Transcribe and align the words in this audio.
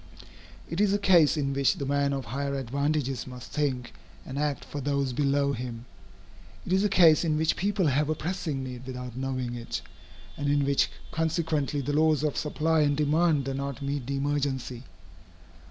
It 0.67 0.81
is 0.81 0.93
a 0.95 0.97
case 0.97 1.37
in 1.37 1.53
which 1.53 1.75
the 1.75 1.85
man 1.85 2.11
of 2.11 2.25
higher 2.25 2.55
advantages 2.57 3.27
must 3.27 3.51
think 3.51 3.93
and 4.25 4.39
act 4.39 4.65
for 4.65 4.81
those 4.81 5.13
below 5.13 5.53
him. 5.53 5.85
It 6.65 6.73
is 6.73 6.83
a 6.83 6.89
case 6.89 7.23
in 7.23 7.37
which 7.37 7.55
people 7.55 7.85
have 7.85 8.09
a 8.09 8.15
pressing 8.15 8.63
need 8.63 8.87
without 8.87 9.15
knowing 9.15 9.53
it, 9.53 9.83
and 10.37 10.49
in 10.49 10.65
which 10.65 10.89
consequently 11.11 11.81
the 11.81 11.93
laws 11.93 12.23
of 12.23 12.35
supply 12.35 12.79
and 12.79 12.97
demand 12.97 13.45
do 13.45 13.53
not 13.53 13.83
meet 13.83 14.07
the 14.07 14.17
emergency. 14.17 14.85